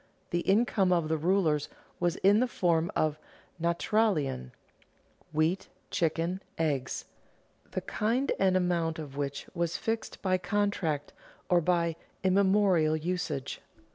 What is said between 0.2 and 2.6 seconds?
The income of the rulers was in the